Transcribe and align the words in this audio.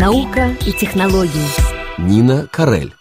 Наука 0.00 0.56
и 0.64 0.70
технологии. 0.70 1.50
Нина 1.98 2.46
Карель. 2.52 2.94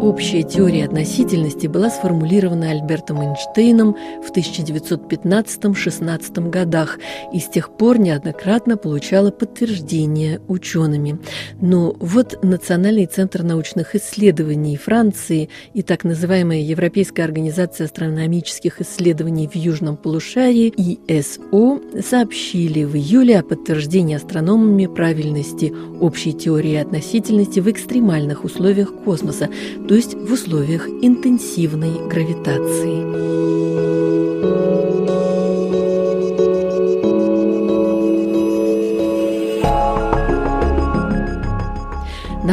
Общая 0.00 0.44
теория 0.44 0.84
относительности 0.84 1.66
была 1.66 1.90
сформулирована 1.90 2.70
Альбертом 2.70 3.20
Эйнштейном 3.20 3.96
в 4.22 4.30
1915-16 4.30 6.50
годах 6.50 7.00
и 7.32 7.40
с 7.40 7.48
тех 7.48 7.76
пор 7.76 7.98
неоднократно 7.98 8.76
получала 8.76 9.32
подтверждение 9.32 10.40
учеными. 10.46 11.18
Но 11.60 11.96
вот 11.98 12.38
Национальный 12.44 13.06
центр 13.06 13.42
научных 13.42 13.96
исследований 13.96 14.76
Франции 14.76 15.48
и 15.74 15.82
так 15.82 16.04
называемая 16.04 16.60
Европейская 16.60 17.24
организация 17.24 17.86
астрономических 17.86 18.80
исследований 18.80 19.48
в 19.48 19.56
Южном 19.56 19.96
полушарии 19.96 20.72
ИСО 21.08 21.80
сообщили 22.08 22.84
в 22.84 22.94
июле 22.94 23.40
о 23.40 23.42
подтверждении 23.42 24.14
астрономами 24.14 24.86
правильности 24.86 25.74
общей 26.00 26.34
теории 26.34 26.76
относительности 26.76 27.58
в 27.58 27.68
экстремальных 27.68 28.44
условиях 28.44 28.94
космоса, 29.02 29.48
то 29.88 29.94
есть 29.94 30.14
в 30.14 30.32
условиях 30.32 30.86
интенсивной 30.86 32.06
гравитации. 32.08 33.57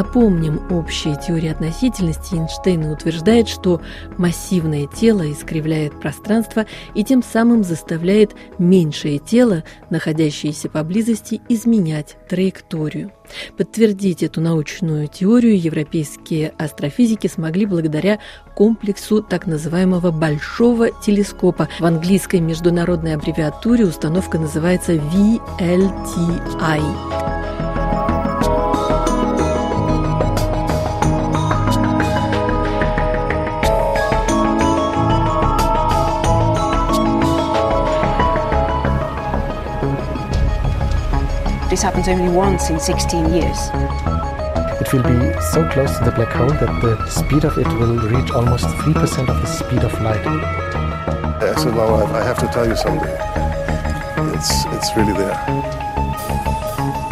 Напомним, 0.05 0.62
общая 0.70 1.16
теория 1.16 1.52
относительности 1.52 2.36
Эйнштейна 2.36 2.91
утверждает, 2.91 3.48
что 3.50 3.82
массивное 4.18 4.86
тело 4.86 5.30
искривляет 5.31 6.00
пространство 6.00 6.68
и 6.94 7.04
тем 7.04 7.23
самым 7.23 7.64
заставляет 7.64 8.36
меньшее 8.59 9.18
тело, 9.18 9.64
находящееся 9.90 10.70
поблизости, 10.70 11.41
изменять 11.50 12.18
траекторию. 12.30 13.14
Подтвердить 13.58 14.22
эту 14.22 14.42
научную 14.42 15.08
теорию 15.08 15.59
европейские 15.59 16.53
астрофизики 16.59 17.25
смогли 17.25 17.66
благодаря 17.66 18.19
комплексу 18.56 19.23
так 19.23 19.47
называемого 19.47 20.12
Большого 20.12 20.92
телескопа. 20.92 21.67
В 21.80 21.86
английской 21.86 22.42
международной 22.42 23.16
аббревиатуре 23.16 23.86
установка 23.86 24.38
называется 24.38 24.94
VLTI. 24.94 25.42
Happens 41.86 42.08
only 42.08 42.28
once 42.28 42.72
in 42.72 42.80
16 42.80 43.31
years. 43.31 43.69
It 44.81 44.91
will 44.91 45.03
be 45.03 45.39
so 45.53 45.69
close 45.69 45.95
to 46.00 46.05
the 46.05 46.11
black 46.16 46.33
hole 46.33 46.50
that 46.50 46.81
the 46.81 47.08
speed 47.11 47.44
of 47.45 47.55
it 47.59 47.67
will 47.78 47.97
reach 48.09 48.31
almost 48.31 48.66
3% 48.66 49.30
of 49.30 49.39
the 49.39 49.45
speed 49.45 49.83
of 49.83 49.94
light. 50.02 50.25
I 50.25 51.53
said, 51.53 51.75
my 51.75 51.86
wife, 51.91 52.09
I 52.09 52.23
have 52.23 52.39
to 52.39 52.47
tell 52.47 52.67
you 52.67 52.75
something. 52.75 53.16
It's, 54.33 54.66
it's 54.73 54.97
really 54.97 55.13
there. 55.13 57.05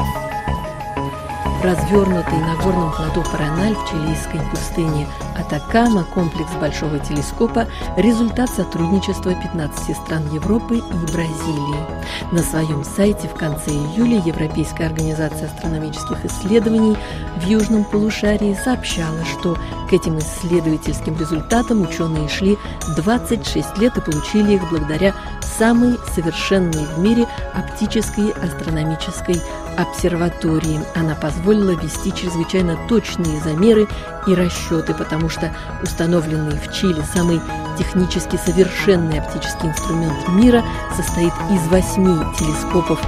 Развернутый 1.63 2.39
на 2.39 2.55
горном 2.57 2.91
плато 2.91 3.23
Параналь 3.31 3.73
в 3.73 3.89
чилийской 3.89 4.41
пустыне 4.51 5.07
Атакама 5.37 6.03
комплекс 6.03 6.51
Большого 6.59 6.99
телескопа– 6.99 7.67
результат 7.97 8.49
сотрудничества 8.49 9.33
15 9.33 9.95
стран 9.95 10.27
Европы 10.33 10.77
и 10.77 11.11
Бразилии. 11.11 12.03
На 12.31 12.39
своем 12.39 12.83
сайте 12.83 13.27
в 13.29 13.33
конце 13.33 13.71
июля 13.71 14.21
Европейская 14.25 14.87
организация 14.87 15.47
астрономических 15.47 16.25
исследований 16.25 16.97
в 17.37 17.47
Южном 17.47 17.85
полушарии 17.85 18.57
сообщала, 18.61 19.23
что 19.25 19.57
к 19.89 19.93
этим 19.93 20.19
исследовательским 20.19 21.17
результатам 21.17 21.81
ученые 21.81 22.27
шли 22.27 22.57
26 22.97 23.77
лет 23.77 23.95
и 23.97 24.01
получили 24.01 24.53
их 24.55 24.69
благодаря 24.69 25.13
самой 25.57 25.97
совершенной 26.13 26.85
в 26.85 26.99
мире 26.99 27.27
оптической 27.53 28.31
астрономической 28.31 29.41
обсерватории. 29.77 30.79
Она 30.95 31.15
позволила 31.15 31.52
вести 31.61 32.13
чрезвычайно 32.13 32.77
точные 32.87 33.39
замеры 33.39 33.87
и 34.27 34.33
расчеты, 34.33 34.93
потому 34.93 35.29
что 35.29 35.55
установленный 35.81 36.57
в 36.57 36.73
Чили 36.73 37.01
самый 37.13 37.39
технически 37.77 38.37
совершенный 38.37 39.19
оптический 39.19 39.69
инструмент 39.69 40.27
мира 40.29 40.63
состоит 40.95 41.33
из 41.51 41.67
восьми 41.67 42.15
телескопов, 42.37 42.99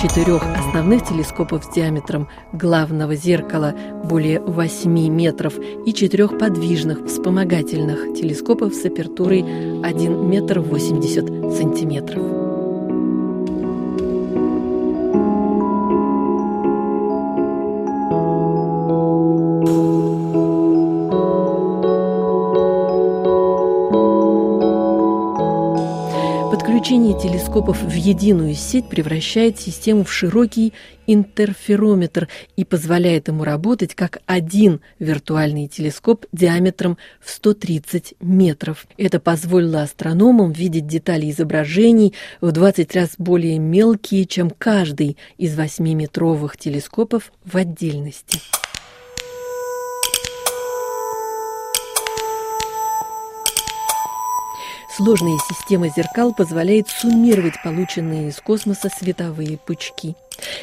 четырех 0.00 0.42
основных 0.56 1.04
телескопов 1.04 1.64
с 1.64 1.68
диаметром 1.68 2.28
главного 2.52 3.14
зеркала 3.14 3.74
более 4.04 4.40
8 4.40 4.90
метров 5.08 5.54
и 5.86 5.92
четырех 5.92 6.38
подвижных 6.38 7.06
вспомогательных 7.06 8.14
телескопов 8.14 8.74
с 8.74 8.84
апертурой 8.84 9.40
1 9.82 10.28
метр 10.28 10.60
80 10.60 11.52
сантиметров. 11.56 12.43
Подключение 26.84 27.18
телескопов 27.18 27.80
в 27.80 27.94
единую 27.94 28.54
сеть 28.54 28.90
превращает 28.90 29.58
систему 29.58 30.04
в 30.04 30.12
широкий 30.12 30.74
интерферометр 31.06 32.28
и 32.56 32.66
позволяет 32.66 33.28
ему 33.28 33.42
работать 33.42 33.94
как 33.94 34.18
один 34.26 34.82
виртуальный 34.98 35.66
телескоп 35.66 36.26
диаметром 36.32 36.98
в 37.22 37.30
130 37.30 38.16
метров. 38.20 38.86
Это 38.98 39.18
позволило 39.18 39.80
астрономам 39.80 40.52
видеть 40.52 40.86
детали 40.86 41.30
изображений 41.30 42.12
в 42.42 42.52
20 42.52 42.94
раз 42.94 43.12
более 43.16 43.58
мелкие, 43.58 44.26
чем 44.26 44.50
каждый 44.50 45.16
из 45.38 45.58
8-метровых 45.58 46.58
телескопов 46.58 47.32
в 47.46 47.56
отдельности. 47.56 48.42
Сложная 54.96 55.38
система 55.48 55.88
зеркал 55.88 56.32
позволяет 56.32 56.86
суммировать 56.86 57.54
полученные 57.64 58.28
из 58.28 58.36
космоса 58.36 58.88
световые 58.96 59.58
пучки. 59.58 60.14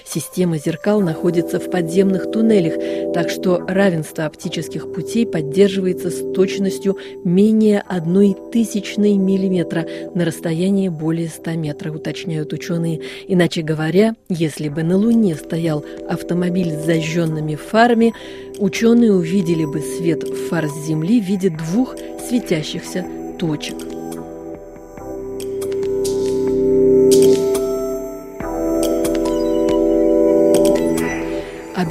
Система 0.05 0.57
зеркал 0.57 1.01
находится 1.01 1.59
в 1.59 1.69
подземных 1.69 2.31
туннелях, 2.31 3.13
так 3.13 3.29
что 3.29 3.57
равенство 3.67 4.25
оптических 4.25 4.93
путей 4.93 5.25
поддерживается 5.27 6.09
с 6.09 6.33
точностью 6.33 6.97
менее 7.25 7.81
одной 7.81 8.37
тысячной 8.53 9.15
миллиметра 9.15 9.85
на 10.15 10.23
расстоянии 10.23 10.87
более 10.87 11.27
100 11.27 11.51
метров, 11.51 11.95
уточняют 11.97 12.53
ученые. 12.53 13.01
Иначе 13.27 13.63
говоря, 13.63 14.15
если 14.29 14.69
бы 14.69 14.83
на 14.83 14.95
Луне 14.95 15.35
стоял 15.35 15.83
автомобиль 16.07 16.71
с 16.71 16.85
зажженными 16.85 17.55
фарами, 17.55 18.13
ученые 18.59 19.11
увидели 19.11 19.65
бы 19.65 19.81
свет 19.81 20.23
фар 20.49 20.69
с 20.69 20.85
Земли 20.85 21.19
в 21.19 21.25
виде 21.25 21.49
двух 21.49 21.97
светящихся 22.29 23.05
точек. 23.37 23.90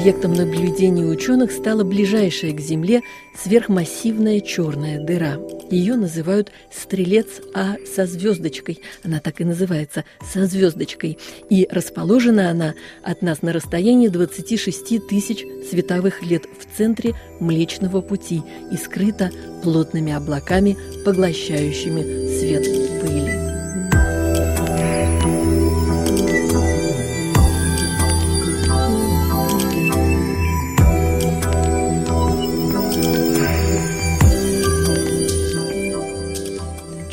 Объектом 0.01 0.33
наблюдения 0.33 1.05
ученых 1.05 1.53
стала 1.53 1.85
ближайшая 1.85 2.55
к 2.55 2.61
Земле 2.61 3.03
сверхмассивная 3.37 4.41
черная 4.41 4.99
дыра. 4.99 5.37
Ее 5.71 5.95
называют 5.95 6.51
«стрелец 6.73 7.27
А 7.53 7.77
со 7.85 8.07
звездочкой». 8.07 8.81
Она 9.05 9.21
так 9.21 9.43
и 9.43 9.45
называется 9.45 10.07
«со 10.23 10.47
звездочкой». 10.47 11.19
И 11.51 11.69
расположена 11.71 12.49
она 12.49 12.73
от 13.03 13.21
нас 13.21 13.43
на 13.43 13.53
расстоянии 13.53 14.09
26 14.09 15.07
тысяч 15.07 15.45
световых 15.69 16.23
лет 16.23 16.45
в 16.47 16.79
центре 16.79 17.15
Млечного 17.39 18.01
Пути 18.01 18.43
и 18.73 18.79
скрыта 18.79 19.31
плотными 19.63 20.15
облаками, 20.15 20.79
поглощающими 21.05 22.39
свет 22.39 22.80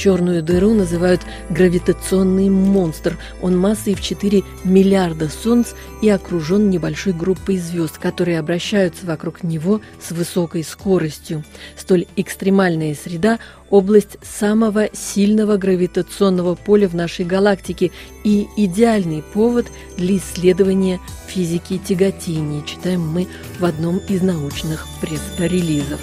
Черную 0.08 0.42
дыру 0.42 0.74
называют 0.74 1.20
гравитационный 1.50 2.48
монстр. 2.48 3.18
Он 3.42 3.58
массой 3.58 3.94
в 3.94 4.02
4 4.02 4.42
миллиарда 4.64 5.28
солнц 5.28 5.74
и 6.02 6.08
окружен 6.08 6.70
небольшой 6.70 7.12
группой 7.12 7.58
звезд, 7.58 7.98
которые 7.98 8.40
обращаются 8.40 9.06
вокруг 9.06 9.44
него 9.44 9.82
с 10.02 10.12
высокой 10.12 10.64
скоростью. 10.64 11.44
Столь 11.78 12.06
экстремальная 12.16 12.96
среда– 12.96 13.40
область 13.70 14.18
самого 14.24 14.88
сильного 14.94 15.58
гравитационного 15.58 16.56
поля 16.56 16.88
в 16.88 16.96
нашей 16.96 17.26
галактике 17.26 17.92
и 18.24 18.48
идеальный 18.56 19.22
повод 19.34 19.66
для 19.98 20.16
исследования 20.16 21.02
физики 21.28 21.82
тяготения, 21.86 22.64
читаем 22.64 23.06
мы 23.06 23.28
в 23.60 23.66
одном 23.66 23.98
из 24.08 24.22
научных 24.22 24.88
пресс-релизов. 25.02 26.00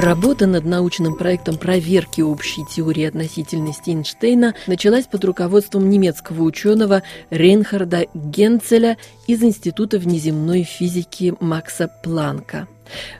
Работа 0.00 0.46
над 0.46 0.64
научным 0.64 1.14
проектом 1.14 1.58
проверки 1.58 2.22
общей 2.22 2.64
теории 2.64 3.04
относительности 3.04 3.90
Эйнштейна 3.90 4.54
началась 4.66 5.04
под 5.04 5.26
руководством 5.26 5.90
немецкого 5.90 6.42
ученого 6.44 7.02
Рейнхарда 7.28 8.06
Генцеля 8.14 8.96
из 9.26 9.42
Института 9.42 9.98
внеземной 9.98 10.62
физики 10.62 11.34
Макса 11.38 11.90
Планка. 12.02 12.66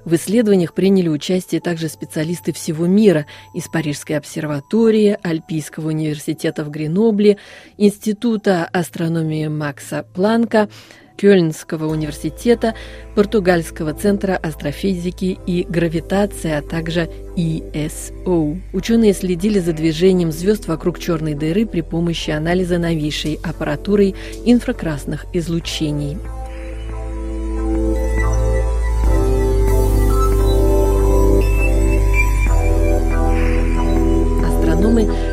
В 0.06 0.14
исследованиях 0.14 0.72
приняли 0.72 1.08
участие 1.08 1.60
также 1.60 1.90
специалисты 1.90 2.54
всего 2.54 2.86
мира 2.86 3.26
из 3.52 3.68
Парижской 3.68 4.16
обсерватории, 4.16 5.18
Альпийского 5.22 5.88
университета 5.88 6.64
в 6.64 6.70
Гренобле, 6.70 7.36
Института 7.76 8.64
астрономии 8.64 9.48
Макса 9.48 10.06
Планка, 10.14 10.70
Кёльнского 11.20 11.86
университета, 11.86 12.74
Португальского 13.14 13.92
центра 13.92 14.36
астрофизики 14.36 15.38
и 15.46 15.64
гравитации, 15.68 16.50
а 16.52 16.62
также 16.62 17.10
ESO. 17.36 18.58
Ученые 18.72 19.12
следили 19.12 19.58
за 19.58 19.74
движением 19.74 20.32
звезд 20.32 20.66
вокруг 20.66 20.98
черной 20.98 21.34
дыры 21.34 21.66
при 21.66 21.82
помощи 21.82 22.30
анализа 22.30 22.78
новейшей 22.78 23.38
аппаратурой 23.42 24.14
инфракрасных 24.46 25.26
излучений. 25.34 26.16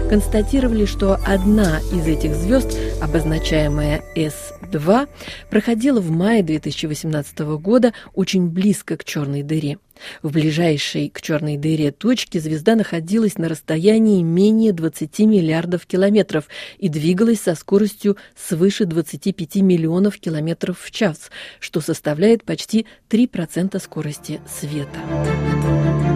Констатировали, 0.07 0.85
что 0.85 1.19
одна 1.25 1.79
из 1.91 2.07
этих 2.07 2.33
звезд, 2.35 2.77
обозначаемая 3.01 4.03
S2, 4.15 5.07
проходила 5.49 5.99
в 5.99 6.09
мае 6.11 6.43
2018 6.43 7.39
года 7.59 7.93
очень 8.13 8.47
близко 8.47 8.97
к 8.97 9.03
черной 9.03 9.43
дыре. 9.43 9.77
В 10.21 10.31
ближайшей 10.31 11.09
к 11.09 11.21
черной 11.21 11.57
дыре 11.57 11.91
точке 11.91 12.39
звезда 12.39 12.75
находилась 12.75 13.37
на 13.37 13.49
расстоянии 13.49 14.21
менее 14.21 14.71
20 14.71 15.19
миллиардов 15.19 15.85
километров 15.85 16.47
и 16.77 16.87
двигалась 16.87 17.41
со 17.41 17.55
скоростью 17.55 18.17
свыше 18.35 18.85
25 18.85 19.55
миллионов 19.57 20.19
километров 20.19 20.79
в 20.79 20.91
час, 20.91 21.31
что 21.59 21.81
составляет 21.81 22.43
почти 22.43 22.85
3% 23.09 23.79
скорости 23.81 24.39
света. 24.47 26.06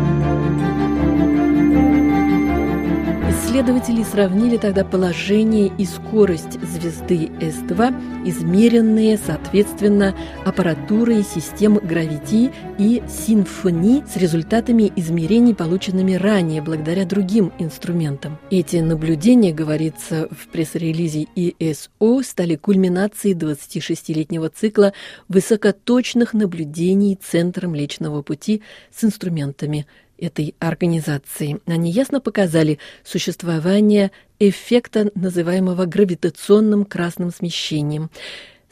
Исследователи 3.51 4.01
сравнили 4.03 4.56
тогда 4.56 4.86
положение 4.86 5.69
и 5.77 5.83
скорость 5.83 6.57
звезды 6.62 7.25
С2, 7.42 8.25
измеренные, 8.25 9.18
соответственно, 9.18 10.15
аппаратурой 10.45 11.21
систем 11.24 11.75
гравити 11.75 12.50
и 12.80 13.03
синфони 13.09 14.06
с 14.09 14.15
результатами 14.15 14.89
измерений, 14.95 15.53
полученными 15.53 16.13
ранее 16.13 16.62
благодаря 16.62 17.03
другим 17.03 17.51
инструментам. 17.59 18.39
Эти 18.51 18.77
наблюдения, 18.77 19.51
говорится 19.51 20.30
в 20.31 20.48
пресс-релизе 20.48 21.27
ИСО, 21.36 22.24
стали 22.24 22.56
кульминацией 22.56 23.36
26-летнего 23.36 24.48
цикла 24.48 24.94
высокоточных 25.27 26.33
наблюдений 26.33 27.19
Центра 27.21 27.68
Млечного 27.68 28.21
Пути 28.21 28.62
с 28.95 29.03
инструментами 29.03 29.88
этой 30.21 30.56
организации. 30.59 31.59
Они 31.65 31.91
ясно 31.91 32.21
показали 32.21 32.79
существование 33.03 34.12
эффекта, 34.39 35.12
называемого 35.15 35.85
гравитационным 35.85 36.85
красным 36.85 37.31
смещением. 37.31 38.09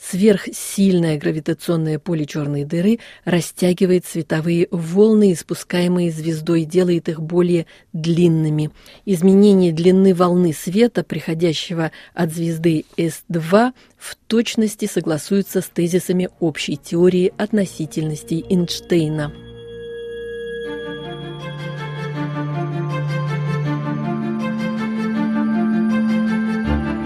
Сверхсильное 0.02 1.18
гравитационное 1.18 2.00
поле 2.00 2.26
черной 2.26 2.64
дыры 2.64 3.00
растягивает 3.26 4.06
световые 4.06 4.70
волны, 4.72 5.34
испускаемые 5.34 6.10
звездой, 6.10 6.64
делает 6.64 7.10
их 7.10 7.22
более 7.22 7.66
длинными. 7.92 8.72
Изменение 9.06 9.74
длины 9.74 10.14
волны 10.14 10.54
света, 10.54 11.04
приходящего 11.04 11.92
от 12.14 12.32
звезды 12.32 12.86
С2, 12.96 13.74
в 13.98 14.16
точности 14.28 14.90
согласуется 14.92 15.60
с 15.60 15.68
тезисами 15.68 16.30
общей 16.40 16.78
теории 16.78 17.34
относительности 17.38 18.46
Эйнштейна. 18.50 19.49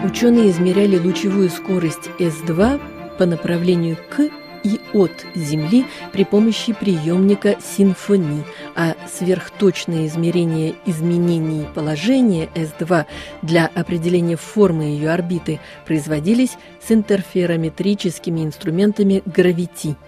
Ученые 0.03 0.49
измеряли 0.49 0.97
лучевую 0.97 1.49
скорость 1.49 2.09
С2 2.19 3.17
по 3.17 3.25
направлению 3.25 3.95
к 3.95 4.29
и 4.65 4.79
от 4.93 5.25
Земли 5.33 5.85
при 6.11 6.25
помощи 6.25 6.73
приемника 6.73 7.55
синфони, 7.61 8.43
а 8.75 8.95
сверхточные 9.07 10.07
измерения 10.07 10.75
изменений 10.85 11.65
положения 11.73 12.49
С2 12.53 13.05
для 13.43 13.67
определения 13.73 14.35
формы 14.35 14.83
ее 14.83 15.09
орбиты 15.09 15.61
производились 15.85 16.57
с 16.85 16.91
интерферометрическими 16.91 18.43
инструментами 18.43 19.23
гравити– 19.25 19.95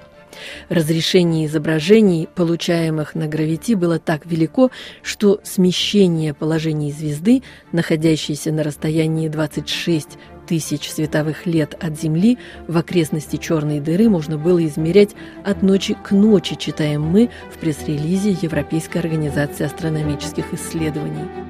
Разрешение 0.70 1.46
изображений, 1.46 2.28
получаемых 2.34 3.16
на 3.16 3.28
гравити, 3.28 3.74
было 3.74 4.00
так 4.00 4.26
велико, 4.26 4.72
что 5.02 5.40
смещение 5.44 6.34
положений 6.34 6.92
звезды, 6.92 7.44
находящейся 7.72 8.52
на 8.52 8.64
расстоянии 8.64 9.30
26 9.30 10.18
тысяч 10.48 10.92
световых 10.92 11.46
лет 11.46 11.76
от 11.82 12.00
Земли 12.00 12.38
в 12.68 12.78
окрестности 12.78 13.38
черной 13.38 13.80
дыры 13.80 14.10
можно 14.10 14.38
было 14.38 14.66
измерять 14.66 15.16
от 15.44 15.64
ночи 15.64 15.96
к 16.04 16.12
ночи, 16.12 16.56
читаем 16.56 17.02
мы 17.02 17.30
в 17.54 17.58
пресс-релизе 17.58 18.38
Европейской 18.42 19.00
организации 19.00 19.66
астрономических 19.66 20.54
исследований. 20.54 21.45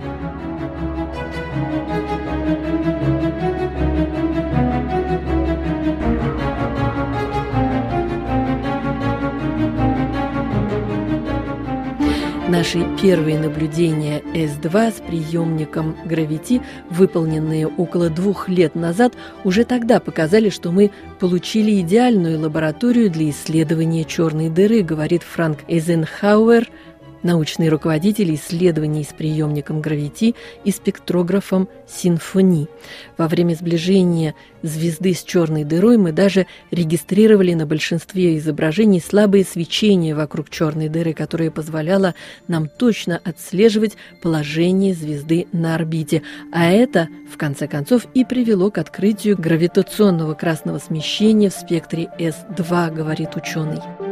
Наши 12.65 12.83
первые 12.99 13.37
наблюдения 13.37 14.23
С-2 14.33 14.97
с 14.97 14.99
приемником 14.99 15.95
гравити, 16.03 16.63
выполненные 16.89 17.67
около 17.67 18.09
двух 18.09 18.49
лет 18.49 18.73
назад, 18.73 19.13
уже 19.43 19.65
тогда 19.65 19.99
показали, 19.99 20.49
что 20.49 20.71
мы 20.71 20.89
получили 21.19 21.79
идеальную 21.81 22.39
лабораторию 22.39 23.11
для 23.11 23.29
исследования 23.29 24.03
черной 24.03 24.49
дыры, 24.49 24.81
говорит 24.81 25.21
Франк 25.21 25.59
Эйзенхауэр, 25.67 26.67
научный 27.25 27.69
руководитель 27.69 28.33
исследований 28.35 29.03
с 29.03 29.13
приемником 29.13 29.81
гравити 29.81 30.35
и 30.63 30.71
спектрографом 30.71 31.67
синфони. 31.87 32.67
Во 33.17 33.27
время 33.27 33.55
сближения 33.55 34.35
звезды 34.61 35.13
с 35.13 35.23
черной 35.23 35.63
дырой 35.63 35.97
мы 35.97 36.11
даже 36.11 36.47
регистрировали 36.71 37.53
на 37.53 37.65
большинстве 37.65 38.37
изображений 38.37 39.01
слабое 39.01 39.43
свечение 39.43 40.15
вокруг 40.15 40.49
черной 40.49 40.87
дыры, 40.87 41.13
которое 41.13 41.51
позволяло 41.51 42.13
нам 42.47 42.69
точно 42.69 43.19
отслеживать 43.23 43.97
положение 44.21 44.93
звезды 44.93 45.47
на 45.51 45.75
орбите. 45.75 46.21
А 46.53 46.69
это, 46.71 47.09
в 47.31 47.37
конце 47.37 47.67
концов, 47.67 48.05
и 48.13 48.23
привело 48.23 48.69
к 48.69 48.77
открытию 48.77 49.35
гравитационного 49.35 50.35
красного 50.35 50.77
смещения 50.77 51.49
в 51.49 51.53
спектре 51.53 52.09
S2, 52.19 52.93
говорит 52.93 53.35
ученый. 53.35 54.04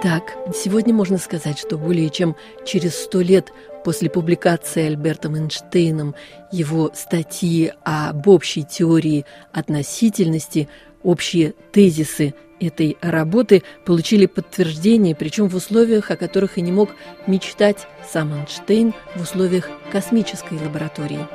Итак, 0.00 0.36
сегодня 0.54 0.94
можно 0.94 1.18
сказать, 1.18 1.58
что 1.58 1.76
более 1.76 2.08
чем 2.08 2.36
через 2.64 2.94
сто 2.94 3.20
лет 3.20 3.52
после 3.82 4.08
публикации 4.08 4.86
Альбертом 4.86 5.34
Эйнштейном 5.34 6.14
его 6.52 6.92
статьи 6.94 7.72
об 7.82 8.28
общей 8.28 8.62
теории 8.62 9.24
относительности, 9.52 10.68
общие 11.02 11.54
тезисы 11.72 12.34
этой 12.60 12.96
работы 13.00 13.64
получили 13.84 14.26
подтверждение, 14.26 15.16
причем 15.16 15.48
в 15.48 15.56
условиях, 15.56 16.12
о 16.12 16.16
которых 16.16 16.58
и 16.58 16.62
не 16.62 16.70
мог 16.70 16.90
мечтать 17.26 17.88
сам 18.08 18.32
Эйнштейн 18.32 18.94
в 19.16 19.22
условиях 19.22 19.68
космической 19.90 20.58
лаборатории. 20.58 21.26